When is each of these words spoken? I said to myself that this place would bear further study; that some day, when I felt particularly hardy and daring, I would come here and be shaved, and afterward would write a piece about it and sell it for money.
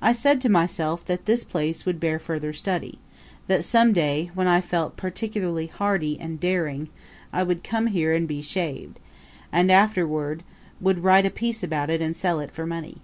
I 0.00 0.14
said 0.14 0.40
to 0.40 0.48
myself 0.48 1.04
that 1.04 1.26
this 1.26 1.44
place 1.44 1.84
would 1.84 2.00
bear 2.00 2.18
further 2.18 2.54
study; 2.54 2.98
that 3.48 3.64
some 3.64 3.92
day, 3.92 4.30
when 4.34 4.46
I 4.46 4.62
felt 4.62 4.96
particularly 4.96 5.66
hardy 5.66 6.18
and 6.18 6.40
daring, 6.40 6.88
I 7.34 7.42
would 7.42 7.62
come 7.62 7.88
here 7.88 8.14
and 8.14 8.26
be 8.26 8.40
shaved, 8.40 8.98
and 9.52 9.70
afterward 9.70 10.42
would 10.80 11.04
write 11.04 11.26
a 11.26 11.30
piece 11.30 11.62
about 11.62 11.90
it 11.90 12.00
and 12.00 12.16
sell 12.16 12.40
it 12.40 12.50
for 12.50 12.64
money. 12.64 13.02